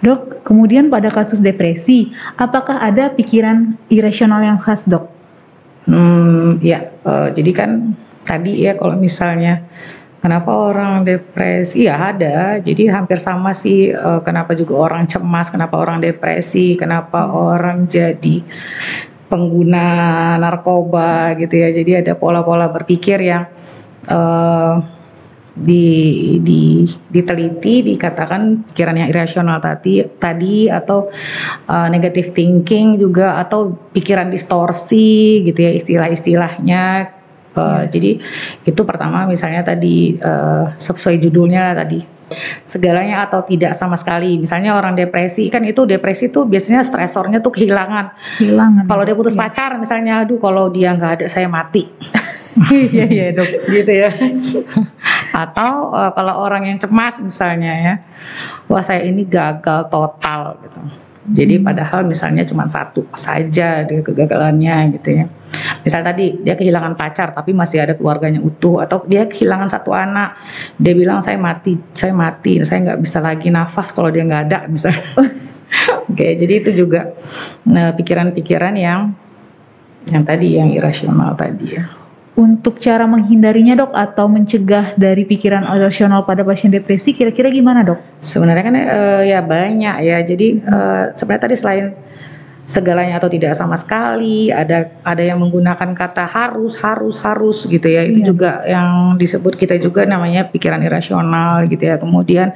Dok, 0.00 0.46
kemudian 0.46 0.88
pada 0.88 1.10
kasus 1.10 1.42
depresi, 1.42 2.12
apakah 2.38 2.78
ada 2.80 3.10
pikiran 3.12 3.76
irasional 3.90 4.42
yang 4.44 4.58
khas, 4.58 4.86
dok? 4.86 5.10
Hmm, 5.88 6.60
ya, 6.60 6.92
uh, 7.04 7.32
jadi 7.32 7.50
kan 7.56 7.96
tadi 8.28 8.60
ya 8.60 8.76
kalau 8.76 9.00
misalnya 9.00 9.64
kenapa 10.20 10.50
orang 10.52 11.06
depresi, 11.06 11.88
ya 11.88 12.12
ada. 12.12 12.60
Jadi 12.60 12.90
hampir 12.92 13.16
sama 13.22 13.56
sih. 13.56 13.94
Uh, 13.94 14.20
kenapa 14.20 14.52
juga 14.52 14.76
orang 14.76 15.08
cemas, 15.08 15.48
kenapa 15.48 15.80
orang 15.80 16.02
depresi, 16.02 16.76
kenapa 16.76 17.32
orang 17.32 17.88
jadi 17.88 18.44
pengguna 19.28 19.86
narkoba 20.36 21.36
gitu 21.40 21.54
ya. 21.56 21.68
Jadi 21.72 22.04
ada 22.04 22.12
pola-pola 22.18 22.68
berpikir 22.68 23.20
yang 23.22 23.48
uh, 24.10 24.97
di, 25.58 25.84
di 26.38 26.86
diteliti 27.10 27.82
dikatakan 27.82 28.70
pikiran 28.72 28.96
yang 29.04 29.08
irasional 29.10 29.58
tadi 29.58 30.06
tadi 30.06 30.70
atau 30.70 31.10
uh, 31.66 31.88
negative 31.90 32.30
thinking 32.30 32.96
juga 32.96 33.42
atau 33.42 33.74
pikiran 33.92 34.30
distorsi 34.30 35.42
gitu 35.42 35.58
ya 35.58 35.72
istilah-istilahnya 35.74 36.82
uh, 37.58 37.82
ya. 37.84 37.90
jadi 37.90 38.22
itu 38.64 38.82
pertama 38.86 39.26
misalnya 39.26 39.66
tadi 39.66 40.14
uh, 40.22 40.72
sesuai 40.78 41.18
judulnya 41.18 41.74
tadi 41.74 42.18
segalanya 42.68 43.24
atau 43.24 43.40
tidak 43.44 43.72
sama 43.72 43.96
sekali. 43.96 44.36
Misalnya 44.36 44.76
orang 44.76 44.92
depresi 44.92 45.48
kan 45.48 45.64
itu 45.64 45.88
depresi 45.88 46.28
tuh 46.28 46.44
biasanya 46.44 46.84
stresornya 46.84 47.40
tuh 47.40 47.52
kehilangan. 47.56 48.12
Kehilangan. 48.36 48.84
Kalau 48.84 49.02
dia 49.04 49.16
putus 49.16 49.32
ya. 49.32 49.48
pacar 49.48 49.80
misalnya, 49.80 50.24
aduh 50.24 50.36
kalau 50.36 50.68
dia 50.68 50.92
nggak 50.92 51.12
ada 51.22 51.26
saya 51.26 51.48
mati. 51.48 51.88
Iya 52.92 53.04
iya 53.08 53.26
dok. 53.34 53.48
gitu 53.68 53.92
ya. 53.92 54.10
Atau 55.34 55.92
uh, 55.92 56.10
kalau 56.16 56.34
orang 56.40 56.68
yang 56.68 56.78
cemas 56.80 57.20
misalnya 57.20 57.72
ya, 57.74 57.94
wah 58.66 58.82
saya 58.82 59.04
ini 59.04 59.28
gagal 59.28 59.92
total 59.92 60.56
gitu. 60.64 60.80
Jadi 61.28 61.60
hmm. 61.60 61.64
padahal 61.64 62.08
misalnya 62.08 62.40
cuma 62.48 62.64
satu 62.64 63.04
saja 63.12 63.84
dia 63.84 64.00
kegagalannya 64.00 64.96
gitu 64.96 65.08
ya. 65.12 65.24
Misal 65.84 66.00
tadi 66.00 66.40
dia 66.40 66.56
kehilangan 66.56 66.96
pacar 66.96 67.36
tapi 67.36 67.52
masih 67.52 67.84
ada 67.84 67.92
keluarganya 67.92 68.40
utuh 68.40 68.80
atau 68.80 69.04
dia 69.04 69.28
kehilangan 69.28 69.68
satu 69.68 69.92
anak, 69.92 70.40
dia 70.80 70.96
bilang 70.96 71.20
saya 71.20 71.36
mati, 71.36 71.76
saya 71.92 72.16
mati, 72.16 72.64
saya 72.64 72.80
nggak 72.80 73.00
bisa 73.04 73.18
lagi 73.20 73.52
nafas 73.52 73.92
kalau 73.92 74.08
dia 74.08 74.24
nggak 74.24 74.42
ada 74.48 74.58
misalnya. 74.72 75.04
Oke, 76.08 76.32
jadi 76.32 76.64
itu 76.64 76.70
juga 76.72 77.12
nah, 77.68 77.92
pikiran-pikiran 77.92 78.72
nah, 78.72 78.80
yang 78.80 79.00
yang 80.08 80.24
tadi 80.24 80.56
yang 80.56 80.72
irasional 80.72 81.36
tadi 81.36 81.76
ya 81.76 81.97
untuk 82.38 82.78
cara 82.78 83.02
menghindarinya 83.10 83.74
dok 83.74 83.90
atau 83.90 84.30
mencegah 84.30 84.94
dari 84.94 85.26
pikiran 85.26 85.66
irasional 85.74 86.22
pada 86.22 86.46
pasien 86.46 86.70
depresi 86.70 87.10
kira-kira 87.10 87.50
gimana 87.50 87.82
dok? 87.82 87.98
Sebenarnya 88.22 88.62
kan 88.62 88.74
uh, 88.78 89.22
ya 89.26 89.42
banyak 89.42 89.96
ya. 90.06 90.22
Jadi 90.22 90.62
uh, 90.62 91.10
sebenarnya 91.18 91.42
tadi 91.50 91.56
selain 91.58 91.86
segalanya 92.68 93.18
atau 93.18 93.32
tidak 93.32 93.58
sama 93.58 93.74
sekali, 93.74 94.54
ada 94.54 94.86
ada 95.02 95.18
yang 95.24 95.42
menggunakan 95.42 95.96
kata 95.98 96.30
harus 96.30 96.78
harus 96.78 97.18
harus 97.18 97.66
gitu 97.66 97.90
ya. 97.90 98.06
Itu 98.06 98.22
iya. 98.22 98.26
juga 98.30 98.50
yang 98.70 99.18
disebut 99.18 99.58
kita 99.58 99.74
juga 99.82 100.06
namanya 100.06 100.46
pikiran 100.46 100.78
irasional 100.78 101.66
gitu 101.66 101.90
ya. 101.90 101.98
Kemudian 101.98 102.54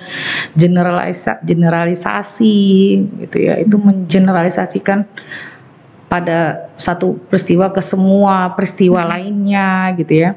generalisa, 0.55 1.43
generalisasi 1.43 2.63
gitu 3.27 3.37
ya. 3.51 3.59
Itu 3.59 3.83
mengeneralisasikan 3.83 5.11
pada 6.13 6.69
satu 6.77 7.17
peristiwa 7.33 7.73
ke 7.73 7.81
semua 7.81 8.53
peristiwa 8.53 9.01
hmm. 9.01 9.09
lainnya 9.09 9.97
gitu 9.97 10.29
ya. 10.29 10.31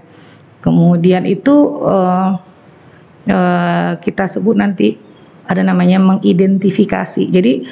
Kemudian 0.63 1.27
itu 1.27 1.51
uh, 1.83 2.39
uh, 3.27 3.91
kita 3.99 4.23
sebut 4.31 4.55
nanti 4.55 4.95
ada 5.45 5.67
namanya 5.67 5.99
mengidentifikasi. 5.99 7.27
Jadi 7.27 7.67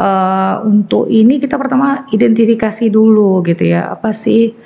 uh, 0.00 0.64
untuk 0.64 1.12
ini 1.12 1.36
kita 1.36 1.60
pertama 1.60 2.08
identifikasi 2.08 2.88
dulu 2.88 3.44
gitu 3.44 3.68
ya. 3.68 3.92
Apa 3.92 4.16
sih 4.16 4.56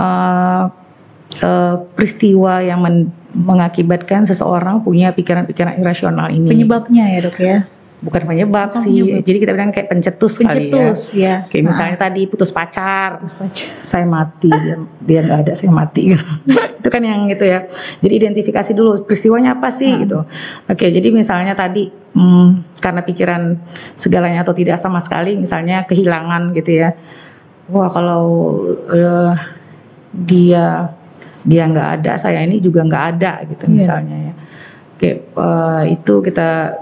uh, 0.00 0.64
uh, 1.44 1.74
peristiwa 1.92 2.64
yang 2.64 2.80
men 2.80 3.12
mengakibatkan 3.30 4.26
seseorang 4.26 4.82
punya 4.82 5.12
pikiran-pikiran 5.14 5.78
irasional 5.78 6.34
ini. 6.34 6.50
Penyebabnya 6.50 7.04
ya 7.14 7.20
dok 7.22 7.38
ya 7.38 7.62
bukan 8.00 8.22
penyebab 8.24 8.72
sih. 8.80 9.04
Penyebab. 9.04 9.24
Jadi 9.28 9.36
kita 9.40 9.52
bilang 9.52 9.70
kayak 9.70 9.88
pencetus, 9.92 10.40
pencetus 10.40 11.00
kali 11.12 11.24
ya. 11.24 11.28
ya. 11.28 11.36
Kayak 11.52 11.64
misalnya 11.68 11.96
nah. 11.96 12.02
tadi 12.08 12.22
putus 12.26 12.50
pacar. 12.50 13.20
Putus 13.20 13.36
pacar. 13.36 13.68
Saya 13.68 14.06
mati 14.08 14.50
dia 15.04 15.20
nggak 15.24 15.38
ada 15.46 15.52
saya 15.52 15.72
mati 15.72 16.16
itu 16.80 16.88
kan 16.88 17.02
yang 17.04 17.28
gitu 17.28 17.44
ya. 17.44 17.68
Jadi 18.00 18.14
identifikasi 18.16 18.72
dulu 18.72 19.04
peristiwanya 19.04 19.60
apa 19.60 19.68
sih 19.68 19.92
hmm. 19.92 20.00
gitu. 20.08 20.18
Oke, 20.66 20.88
jadi 20.88 21.08
misalnya 21.12 21.52
tadi 21.52 21.92
hmm, 21.92 22.80
karena 22.80 23.04
pikiran 23.04 23.60
segalanya 23.94 24.40
atau 24.42 24.56
tidak 24.56 24.80
sama 24.80 24.98
sekali 25.04 25.36
misalnya 25.36 25.84
kehilangan 25.84 26.56
gitu 26.56 26.80
ya. 26.80 26.96
Wah, 27.70 27.86
kalau 27.92 28.24
uh, 28.90 29.36
dia 30.10 30.90
dia 31.44 31.62
nggak 31.68 31.88
ada, 32.00 32.12
saya 32.20 32.42
ini 32.44 32.60
juga 32.60 32.84
nggak 32.84 33.04
ada 33.16 33.44
gitu 33.46 33.64
yeah. 33.68 33.74
misalnya 33.76 34.16
ya. 34.16 34.34
Oke, 34.96 35.10
uh, 35.32 35.82
itu 35.88 36.14
kita 36.20 36.76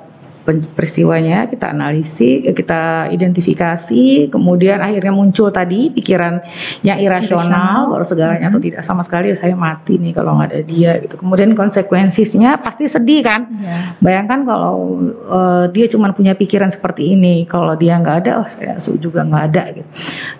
peristiwanya, 0.48 1.44
kita 1.52 1.68
analisis, 1.68 2.40
kita 2.56 3.12
identifikasi, 3.12 4.32
kemudian 4.32 4.80
akhirnya 4.80 5.12
muncul 5.12 5.52
tadi 5.52 5.92
pikiran 5.92 6.40
yang 6.80 6.96
irasional, 6.96 7.92
baru 7.92 8.04
segalanya 8.04 8.48
atau 8.48 8.56
hmm. 8.56 8.68
tidak 8.72 8.82
sama 8.82 9.04
sekali 9.04 9.28
saya 9.36 9.52
mati 9.52 10.00
nih 10.00 10.16
kalau 10.16 10.40
nggak 10.40 10.48
ada 10.48 10.60
dia 10.64 10.92
gitu. 11.04 11.20
Kemudian 11.20 11.52
konsekuensinya 11.52 12.58
pasti 12.64 12.88
sedih 12.88 13.20
kan? 13.20 13.52
Yeah. 13.52 14.00
Bayangkan 14.00 14.48
kalau 14.48 14.96
uh, 15.28 15.68
dia 15.68 15.84
cuma 15.92 16.10
punya 16.16 16.32
pikiran 16.32 16.72
seperti 16.72 17.12
ini, 17.12 17.44
kalau 17.44 17.76
dia 17.76 18.00
nggak 18.00 18.16
ada, 18.24 18.40
oh 18.40 18.48
saya 18.48 18.80
juga 18.96 19.22
nggak 19.22 19.44
ada 19.52 19.62
gitu. 19.76 19.88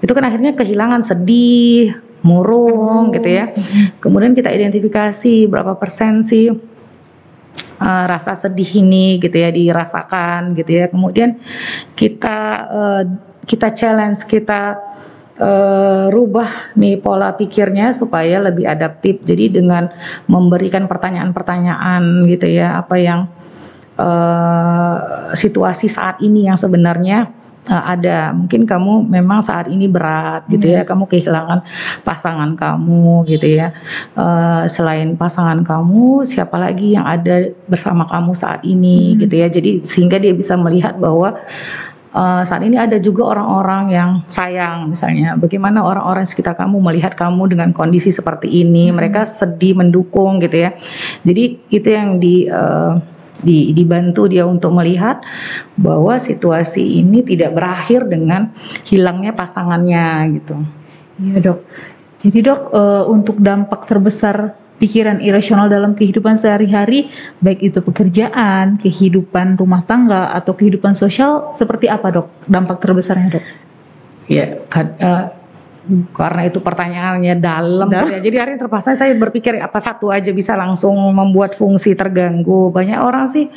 Itu 0.09 0.13
kan 0.17 0.25
akhirnya 0.25 0.57
kehilangan 0.57 1.05
sedih, 1.05 2.01
murung 2.23 3.11
oh. 3.11 3.15
gitu 3.15 3.29
ya. 3.29 3.51
Hmm. 3.53 4.01
Kemudian 4.03 4.33
kita 4.35 4.51
identifikasi 4.51 5.47
berapa 5.47 5.77
persen 5.79 6.25
sih 6.25 6.51
uh, 7.81 8.05
rasa 8.07 8.35
sedih 8.35 8.85
ini 8.85 9.19
gitu 9.23 9.35
ya 9.39 9.51
dirasakan 9.51 10.55
gitu 10.59 10.71
ya. 10.85 10.87
Kemudian 10.91 11.39
kita 11.95 12.39
uh, 12.69 13.03
kita 13.49 13.73
challenge 13.73 14.29
kita 14.29 14.77
uh, 15.41 16.07
rubah 16.13 16.75
nih 16.77 17.01
pola 17.01 17.33
pikirnya 17.35 17.95
supaya 17.95 18.43
lebih 18.43 18.69
adaptif. 18.69 19.23
Jadi 19.25 19.63
dengan 19.63 19.89
memberikan 20.27 20.85
pertanyaan-pertanyaan 20.91 22.29
gitu 22.29 22.47
ya 22.51 22.83
apa 22.83 22.97
yang 23.01 23.31
uh, 23.97 24.97
situasi 25.33 25.87
saat 25.89 26.21
ini 26.21 26.47
yang 26.47 26.59
sebenarnya 26.59 27.38
uh, 27.69 27.85
ada. 27.85 28.33
Mungkin 28.33 28.65
kamu 28.65 29.07
memang 29.07 29.45
saat 29.45 29.69
ini 29.69 29.87
berat 29.87 30.49
gitu 30.49 30.67
ya. 30.67 30.83
Hmm. 30.83 30.89
kamu 30.89 31.05
kehilangan 31.07 31.59
pasangan 32.03 32.51
kamu 32.57 33.29
gitu 33.29 33.49
ya. 33.61 33.77
Uh, 34.17 34.65
selain 34.67 35.15
pasangan 35.15 35.61
kamu 35.63 36.25
siapa 36.25 36.57
lagi 36.57 36.97
yang 36.97 37.05
ada 37.05 37.53
bersama 37.69 38.09
kamu 38.09 38.33
saat 38.35 38.65
ini 38.65 39.15
hmm. 39.15 39.17
gitu 39.25 39.35
ya. 39.37 39.47
Jadi 39.53 39.71
sehingga 39.85 40.17
dia 40.19 40.33
bisa 40.33 40.57
melihat 40.57 40.97
bahwa 40.97 41.39
uh, 42.17 42.43
saat 42.43 42.65
ini 42.65 42.81
ada 42.81 42.97
juga 42.99 43.37
orang-orang 43.37 43.93
yang 43.93 44.11
sayang 44.27 44.91
misalnya. 44.91 45.37
Bagaimana 45.37 45.85
orang-orang 45.85 46.25
sekitar 46.25 46.57
kamu 46.57 46.81
melihat 46.81 47.15
kamu 47.15 47.53
dengan 47.53 47.71
kondisi 47.77 48.11
seperti 48.11 48.49
ini? 48.49 48.91
Hmm. 48.91 48.97
mereka 48.99 49.29
sedih 49.29 49.77
mendukung 49.77 50.41
gitu 50.41 50.69
ya. 50.69 50.75
Jadi 51.23 51.61
itu 51.69 51.89
yang 51.89 52.19
di 52.19 52.49
uh, 52.49 53.18
di, 53.43 53.71
dibantu 53.75 54.27
dia 54.27 54.45
untuk 54.45 54.75
melihat 54.75 55.23
bahwa 55.79 56.19
situasi 56.19 57.03
ini 57.03 57.23
tidak 57.23 57.55
berakhir 57.55 58.07
dengan 58.07 58.51
hilangnya 58.87 59.35
pasangannya 59.35 60.07
gitu. 60.39 60.57
Iya 61.19 61.37
dok. 61.43 61.59
Jadi 62.19 62.39
dok 62.43 62.61
uh, 62.75 63.05
untuk 63.07 63.39
dampak 63.39 63.87
terbesar 63.87 64.55
pikiran 64.79 65.19
irasional 65.19 65.67
dalam 65.67 65.95
kehidupan 65.95 66.39
sehari-hari 66.39 67.11
baik 67.43 67.63
itu 67.63 67.79
pekerjaan, 67.83 68.79
kehidupan 68.79 69.59
rumah 69.59 69.83
tangga 69.83 70.31
atau 70.35 70.55
kehidupan 70.55 70.95
sosial 70.95 71.55
seperti 71.55 71.91
apa 71.91 72.15
dok 72.15 72.27
dampak 72.47 72.79
terbesarnya 72.79 73.39
dok? 73.39 73.45
Ya, 74.31 74.61
uh, 74.61 75.38
karena 76.13 76.45
itu 76.45 76.61
pertanyaannya 76.61 77.35
dalam 77.41 77.89
ya. 77.89 78.21
Jadi 78.21 78.37
hari 78.37 78.53
terpaksa 78.61 78.93
saya 78.93 79.17
berpikir 79.17 79.57
apa 79.57 79.81
satu 79.81 80.13
aja 80.13 80.29
bisa 80.37 80.53
langsung 80.55 80.95
membuat 81.17 81.57
fungsi 81.57 81.97
terganggu. 81.97 82.69
Banyak 82.69 83.01
orang 83.01 83.25
sih 83.27 83.49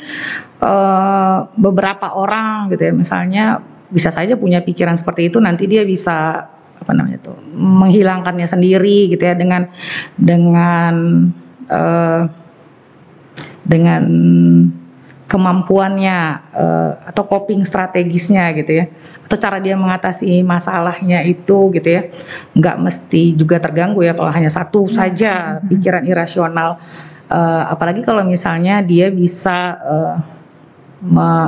uh, 0.64 1.38
beberapa 1.54 2.16
orang 2.16 2.72
gitu 2.72 2.88
ya 2.88 2.92
misalnya 2.96 3.44
bisa 3.92 4.08
saja 4.08 4.40
punya 4.40 4.64
pikiran 4.64 4.96
seperti 4.96 5.28
itu 5.28 5.36
nanti 5.36 5.68
dia 5.68 5.84
bisa 5.84 6.48
apa 6.82 6.90
namanya 6.96 7.30
tuh 7.30 7.36
menghilangkannya 7.54 8.48
sendiri 8.48 9.12
gitu 9.12 9.22
ya 9.22 9.36
dengan 9.36 9.68
dengan 10.18 10.94
uh, 11.68 12.26
dengan 13.62 14.02
kemampuannya 15.32 16.18
uh, 16.52 16.92
atau 17.08 17.24
coping 17.24 17.64
strategisnya 17.64 18.52
gitu 18.52 18.84
ya. 18.84 18.92
Atau 19.24 19.40
cara 19.40 19.56
dia 19.64 19.72
mengatasi 19.80 20.44
masalahnya 20.44 21.24
itu 21.24 21.72
gitu 21.72 21.88
ya. 21.88 22.12
Nggak 22.52 22.76
mesti 22.76 23.32
juga 23.32 23.56
terganggu 23.56 24.04
ya 24.04 24.12
kalau 24.12 24.28
hanya 24.28 24.52
satu 24.52 24.84
hmm. 24.84 24.92
saja 24.92 25.32
pikiran 25.64 26.04
irasional. 26.04 26.76
Uh, 27.32 27.64
apalagi 27.64 28.04
kalau 28.04 28.20
misalnya 28.28 28.84
dia 28.84 29.08
bisa 29.08 29.80
uh, 29.80 30.16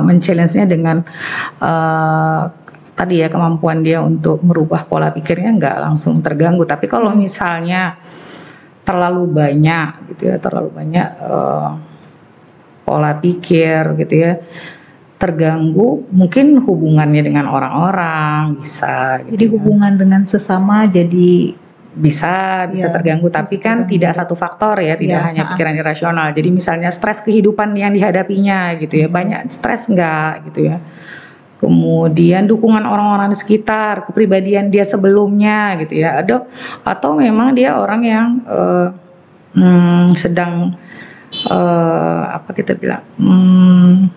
men-challenge-nya 0.01 0.65
dengan 0.65 1.05
uh, 1.61 2.49
tadi 2.97 3.21
ya 3.21 3.29
kemampuan 3.29 3.85
dia 3.85 4.01
untuk 4.01 4.41
merubah 4.41 4.81
pola 4.89 5.13
pikirnya 5.13 5.53
nggak 5.61 5.77
langsung 5.77 6.25
terganggu. 6.25 6.65
Tapi 6.65 6.89
kalau 6.89 7.13
misalnya 7.13 8.01
terlalu 8.81 9.29
banyak 9.29 10.09
gitu 10.09 10.33
ya 10.33 10.41
terlalu 10.41 10.73
banyak 10.73 11.09
uh, 11.21 11.94
pola 12.85 13.17
pikir 13.17 13.97
gitu 14.05 14.15
ya 14.15 14.33
terganggu 15.17 16.05
mungkin 16.11 16.61
hubungannya 16.61 17.25
dengan 17.25 17.49
orang-orang 17.49 18.61
bisa 18.61 19.25
gitu 19.25 19.31
jadi 19.33 19.45
ya. 19.47 19.51
hubungan 19.57 19.93
dengan 19.97 20.21
sesama 20.27 20.85
jadi 20.85 21.55
bisa 21.95 22.67
bisa 22.67 22.91
ya, 22.91 22.93
terganggu 22.93 23.31
tapi 23.31 23.55
kan 23.55 23.87
terganggu. 23.87 23.91
tidak 23.95 24.11
satu 24.19 24.35
faktor 24.35 24.83
ya 24.83 24.99
tidak 24.99 25.19
ya, 25.23 25.25
hanya 25.31 25.43
pikiran 25.55 25.75
irasional 25.79 26.27
jadi 26.35 26.49
misalnya 26.51 26.91
stres 26.91 27.23
kehidupan 27.23 27.71
yang 27.73 27.95
dihadapinya 27.95 28.75
gitu 28.77 29.01
ya 29.01 29.07
hmm. 29.07 29.15
banyak 29.15 29.41
stres 29.47 29.87
enggak 29.87 30.43
gitu 30.51 30.75
ya 30.75 30.83
kemudian 31.63 32.51
dukungan 32.51 32.83
orang-orang 32.83 33.31
di 33.31 33.39
sekitar 33.39 34.03
kepribadian 34.03 34.67
dia 34.67 34.83
sebelumnya 34.83 35.79
gitu 35.79 36.03
ya 36.03 36.19
atau 36.19 36.43
atau 36.83 37.15
memang 37.15 37.55
dia 37.55 37.79
orang 37.79 38.01
yang 38.03 38.27
uh, 38.43 38.91
hmm, 39.55 40.11
sedang 40.19 40.75
uh, 41.49 42.23
apa 42.35 42.49
kita 42.55 42.77
bilang 42.77 43.03
hmm, 43.19 44.09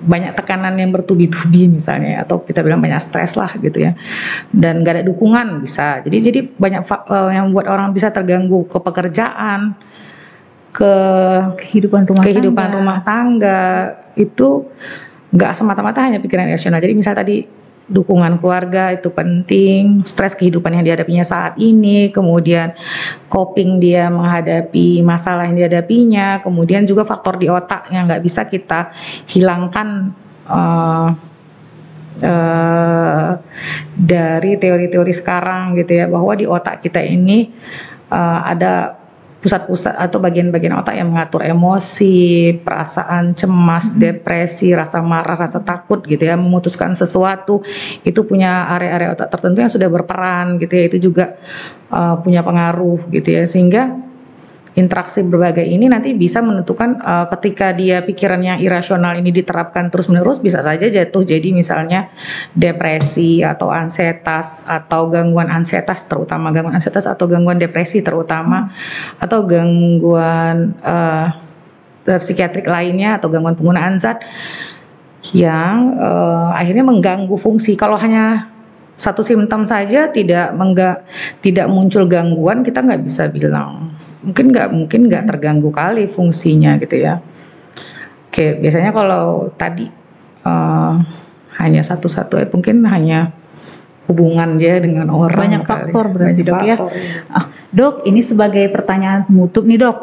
banyak 0.00 0.32
tekanan 0.32 0.80
yang 0.80 0.90
bertubi-tubi 0.90 1.68
misalnya 1.68 2.24
atau 2.24 2.40
kita 2.40 2.64
bilang 2.64 2.80
banyak 2.80 3.00
stres 3.04 3.36
lah 3.36 3.52
gitu 3.60 3.84
ya. 3.84 3.92
Dan 4.48 4.80
gak 4.80 5.00
ada 5.00 5.04
dukungan 5.04 5.60
bisa. 5.60 6.00
Jadi 6.00 6.16
jadi 6.24 6.40
banyak 6.48 6.82
uh, 6.88 7.30
yang 7.30 7.52
buat 7.52 7.68
orang 7.68 7.92
bisa 7.92 8.08
terganggu 8.08 8.64
ke 8.64 8.80
pekerjaan 8.80 9.76
ke 10.70 10.92
kehidupan 11.58 12.06
rumah 12.06 12.24
kehidupan 12.24 12.66
tangga. 12.70 12.78
rumah. 12.80 12.98
Tangga 13.04 13.60
itu 14.16 14.70
nggak 15.30 15.52
semata-mata 15.54 16.08
hanya 16.08 16.18
pikiran 16.18 16.48
rasional. 16.48 16.80
Jadi 16.80 16.94
misal 16.96 17.14
tadi 17.14 17.59
dukungan 17.90 18.38
keluarga 18.38 18.94
itu 18.94 19.10
penting, 19.10 20.06
stres 20.06 20.38
kehidupan 20.38 20.78
yang 20.78 20.86
dihadapinya 20.86 21.26
saat 21.26 21.58
ini, 21.58 22.14
kemudian 22.14 22.70
coping 23.26 23.82
dia 23.82 24.06
menghadapi 24.06 25.02
masalah 25.02 25.50
yang 25.50 25.58
dihadapinya, 25.58 26.38
kemudian 26.40 26.86
juga 26.86 27.02
faktor 27.02 27.36
di 27.42 27.50
otak 27.50 27.90
yang 27.90 28.06
nggak 28.06 28.22
bisa 28.22 28.46
kita 28.46 28.94
hilangkan 29.26 30.14
uh, 30.46 31.10
uh, 32.22 33.30
dari 33.98 34.54
teori-teori 34.54 35.10
sekarang 35.10 35.74
gitu 35.74 35.98
ya, 35.98 36.06
bahwa 36.06 36.32
di 36.38 36.46
otak 36.46 36.86
kita 36.86 37.02
ini 37.02 37.50
uh, 38.14 38.46
ada 38.46 38.99
pusat-pusat 39.40 39.96
atau 39.96 40.20
bagian-bagian 40.20 40.76
otak 40.76 41.00
yang 41.00 41.08
mengatur 41.08 41.40
emosi, 41.40 42.52
perasaan 42.60 43.32
cemas, 43.32 43.88
hmm. 43.88 43.96
depresi, 43.96 44.76
rasa 44.76 45.00
marah, 45.00 45.36
rasa 45.36 45.64
takut 45.64 46.04
gitu 46.04 46.28
ya, 46.28 46.36
memutuskan 46.36 46.92
sesuatu 46.92 47.64
itu 48.04 48.20
punya 48.28 48.68
area-area 48.76 49.16
otak 49.16 49.32
tertentu 49.32 49.64
yang 49.64 49.72
sudah 49.72 49.88
berperan 49.88 50.60
gitu 50.60 50.76
ya, 50.76 50.84
itu 50.92 50.98
juga 51.10 51.40
uh, 51.88 52.20
punya 52.20 52.44
pengaruh 52.44 53.08
gitu 53.08 53.32
ya, 53.32 53.48
sehingga 53.48 54.09
interaksi 54.78 55.26
berbagai 55.26 55.66
ini 55.66 55.90
nanti 55.90 56.14
bisa 56.14 56.38
menentukan 56.38 57.02
uh, 57.02 57.26
ketika 57.36 57.74
dia 57.74 58.06
pikiran 58.06 58.38
yang 58.38 58.58
irasional 58.62 59.18
ini 59.18 59.34
diterapkan 59.34 59.90
terus 59.90 60.06
menerus 60.06 60.38
bisa 60.38 60.62
saja 60.62 60.86
jatuh 60.86 61.26
jadi 61.26 61.50
misalnya 61.50 62.14
depresi 62.54 63.42
atau 63.42 63.74
ansietas 63.74 64.68
atau 64.70 65.10
gangguan 65.10 65.50
ansietas 65.50 66.06
terutama 66.06 66.54
gangguan 66.54 66.78
ansietas 66.78 67.10
atau 67.10 67.26
gangguan 67.26 67.58
depresi 67.58 67.98
terutama 68.04 68.70
atau 69.18 69.42
gangguan 69.42 70.74
uh, 70.86 71.34
psikiatrik 72.06 72.66
lainnya 72.66 73.18
atau 73.18 73.30
gangguan 73.30 73.58
penggunaan 73.58 73.98
zat 73.98 74.22
yang 75.36 76.00
uh, 76.00 76.50
akhirnya 76.56 76.82
mengganggu 76.82 77.36
fungsi. 77.36 77.76
Kalau 77.76 77.94
hanya 78.00 78.49
satu 79.00 79.24
simptom 79.24 79.64
saja 79.64 80.12
tidak 80.12 80.52
mengga, 80.52 81.00
tidak 81.40 81.72
muncul 81.72 82.04
gangguan 82.04 82.60
kita 82.60 82.84
nggak 82.84 83.00
bisa 83.00 83.32
bilang. 83.32 83.96
Mungkin 84.20 84.52
nggak 84.52 84.68
mungkin 84.76 85.00
nggak 85.08 85.24
terganggu 85.24 85.72
kali 85.72 86.04
fungsinya 86.04 86.76
gitu 86.76 87.00
ya. 87.00 87.16
Oke 88.28 88.60
biasanya 88.60 88.92
kalau 88.92 89.48
tadi 89.56 89.88
uh, 90.44 91.00
hanya 91.56 91.80
satu-satu 91.80 92.44
ya 92.44 92.46
mungkin 92.52 92.84
hanya 92.84 93.32
hubungan 94.04 94.60
dia 94.60 94.76
dengan 94.84 95.08
orang 95.08 95.48
banyak 95.48 95.64
kali. 95.64 95.70
faktor 95.88 96.04
berarti 96.12 96.42
banyak 96.44 96.48
dok 96.52 96.60
ya? 96.60 96.76
faktor, 96.76 96.92
ya 96.92 97.10
ah, 97.32 97.44
dok 97.72 97.94
ini 98.04 98.20
sebagai 98.20 98.64
pertanyaan 98.68 99.24
penutup 99.24 99.64
nih 99.64 99.80
dok. 99.80 99.96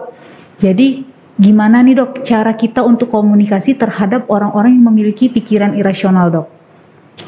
Jadi 0.57 1.05
gimana 1.37 1.85
nih 1.85 2.01
dok 2.01 2.25
cara 2.25 2.57
kita 2.57 2.81
untuk 2.81 3.13
komunikasi 3.13 3.77
terhadap 3.77 4.25
orang-orang 4.25 4.73
yang 4.73 4.89
memiliki 4.89 5.29
pikiran 5.29 5.77
irasional 5.77 6.33
dok 6.33 6.56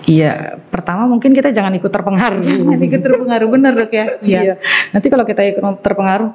Iya, 0.09 0.61
pertama 0.69 1.09
mungkin 1.09 1.33
kita 1.33 1.49
jangan 1.49 1.73
ikut 1.77 1.89
terpengaruh. 1.89 2.41
Jangan 2.45 2.77
ikut 2.81 3.01
terpengaruh, 3.01 3.47
benar 3.49 3.73
dok 3.73 3.93
ya. 3.93 4.05
Iya. 4.21 4.39
iya. 4.41 4.55
Nanti 4.93 5.07
kalau 5.09 5.25
kita 5.25 5.41
ikut 5.49 5.81
terpengaruh, 5.81 6.29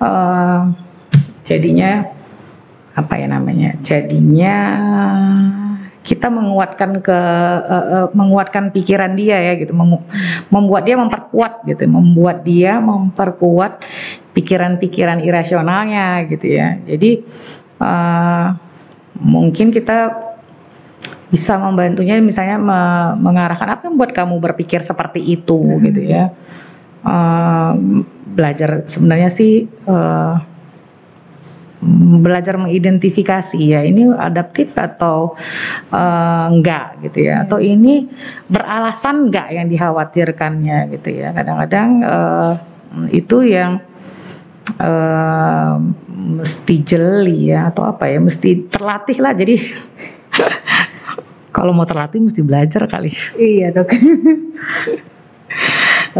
uh, 0.00 0.60
jadinya 1.44 2.08
apa 2.96 3.14
ya 3.16 3.26
namanya? 3.28 3.76
Jadinya 3.80 4.56
kita 6.00 6.32
menguatkan 6.32 7.04
ke 7.04 7.18
uh, 7.64 7.86
uh, 8.04 8.06
menguatkan 8.16 8.72
pikiran 8.72 9.12
dia 9.16 9.36
ya 9.36 9.52
gitu, 9.56 9.76
Mem 9.76 10.00
membuat 10.48 10.88
dia 10.88 10.96
memperkuat 10.96 11.64
gitu, 11.68 11.84
membuat 11.88 12.40
dia 12.44 12.80
memperkuat 12.80 13.84
pikiran-pikiran 14.32 15.20
irasionalnya 15.24 16.24
gitu 16.28 16.56
ya. 16.56 16.80
Jadi 16.84 17.20
uh, 17.80 18.56
mungkin 19.20 19.72
kita 19.72 20.29
bisa 21.30 21.56
membantunya 21.62 22.18
misalnya 22.18 22.58
me 22.58 22.80
mengarahkan 23.22 23.66
apa 23.70 23.86
yang 23.86 23.94
membuat 23.94 24.12
kamu 24.12 24.42
berpikir 24.42 24.82
seperti 24.82 25.22
itu 25.22 25.56
hmm. 25.56 25.80
gitu 25.90 26.00
ya. 26.02 26.24
Uh, 27.00 28.04
belajar 28.30 28.84
sebenarnya 28.84 29.32
sih 29.32 29.64
uh, 29.88 30.36
belajar 32.20 32.60
mengidentifikasi 32.60 33.56
ya 33.56 33.80
ini 33.80 34.04
adaptif 34.12 34.76
atau 34.76 35.38
uh, 35.94 36.44
enggak 36.50 36.98
gitu 37.08 37.30
ya. 37.30 37.46
Atau 37.46 37.62
ini 37.62 38.10
beralasan 38.50 39.30
enggak 39.30 39.48
yang 39.54 39.70
dikhawatirkannya 39.70 40.92
gitu 40.98 41.08
ya. 41.14 41.32
Kadang-kadang 41.32 41.88
uh, 42.04 42.52
itu 43.14 43.46
yang 43.46 43.80
uh, 44.82 45.78
mesti 46.20 46.74
jeli 46.84 47.54
ya 47.54 47.72
atau 47.72 47.86
apa 47.88 48.06
ya 48.06 48.18
mesti 48.20 48.70
terlatih 48.70 49.18
lah 49.18 49.32
jadi 49.34 49.56
Kalau 51.60 51.76
mau 51.76 51.84
terlatih 51.84 52.24
mesti 52.24 52.40
belajar 52.40 52.88
kali. 52.88 53.12
Iya 53.36 53.68
dok. 53.68 53.92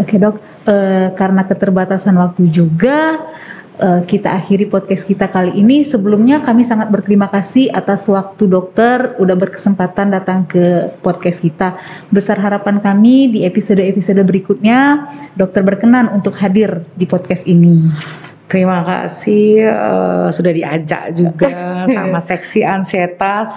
Oke 0.05 0.21
dok, 0.21 0.37
e, 0.69 0.75
karena 1.17 1.41
keterbatasan 1.49 2.13
waktu 2.13 2.45
juga 2.53 3.25
e, 3.73 4.05
kita 4.05 4.37
akhiri 4.37 4.69
podcast 4.69 5.01
kita 5.01 5.25
kali 5.25 5.57
ini. 5.57 5.81
Sebelumnya 5.81 6.45
kami 6.45 6.61
sangat 6.61 6.93
berterima 6.93 7.25
kasih 7.25 7.73
atas 7.73 8.05
waktu 8.05 8.53
dokter 8.53 9.17
udah 9.17 9.33
berkesempatan 9.33 10.13
datang 10.13 10.45
ke 10.45 10.93
podcast 11.01 11.41
kita. 11.41 11.73
Besar 12.13 12.37
harapan 12.37 12.77
kami 12.77 13.33
di 13.33 13.41
episode-episode 13.41 14.21
berikutnya 14.21 15.09
dokter 15.33 15.65
berkenan 15.65 16.13
untuk 16.13 16.37
hadir 16.37 16.85
di 16.93 17.09
podcast 17.09 17.49
ini. 17.49 17.89
Terima 18.45 18.85
kasih 18.85 19.73
uh, 19.73 20.29
sudah 20.29 20.53
diajak 20.53 21.17
juga 21.17 21.49
sama 21.97 22.21
seksi 22.21 22.61
ansietas 22.61 23.49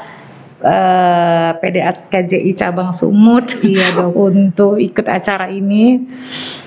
uh, 0.61 0.69
eh, 0.69 1.51
PDAS 1.59 2.07
KJI 2.07 2.53
cabang 2.55 2.95
Sumut 2.95 3.59
iya 3.65 3.97
dok. 3.97 4.15
untuk 4.31 4.79
ikut 4.79 5.07
acara 5.09 5.51
ini. 5.51 6.05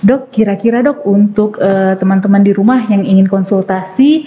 Dok 0.04 0.34
kira-kira 0.34 0.84
dok 0.84 1.06
untuk 1.08 1.60
teman 1.60 1.96
teman-teman 1.98 2.42
di 2.42 2.52
rumah 2.56 2.82
yang 2.90 3.06
ingin 3.06 3.30
konsultasi 3.30 4.26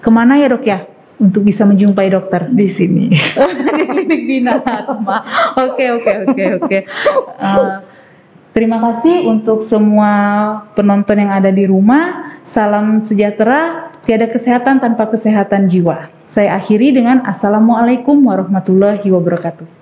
ke 0.00 0.10
mana 0.12 0.36
ya 0.36 0.52
dok 0.52 0.64
ya? 0.64 0.84
Untuk 1.20 1.44
bisa 1.44 1.68
menjumpai 1.68 2.08
dokter? 2.08 2.48
Di 2.48 2.68
sini. 2.68 3.12
Di 3.76 3.84
klinik 3.88 4.22
Binatma 4.28 5.24
oke 5.56 5.84
oke 6.00 6.12
oke 6.28 6.42
oke. 6.60 6.78
Eh, 7.40 7.76
Terima 8.50 8.82
kasih 8.82 9.30
untuk 9.30 9.62
semua 9.62 10.10
penonton 10.74 11.22
yang 11.22 11.30
ada 11.30 11.54
di 11.54 11.70
rumah. 11.70 12.34
Salam 12.42 12.98
sejahtera, 12.98 13.89
tiada 14.04 14.28
kesehatan 14.28 14.80
tanpa 14.80 15.08
kesehatan 15.08 15.68
jiwa. 15.68 16.12
Saya 16.30 16.54
akhiri 16.54 16.94
dengan 16.94 17.26
Assalamualaikum 17.26 18.22
warahmatullahi 18.22 19.02
wabarakatuh. 19.10 19.79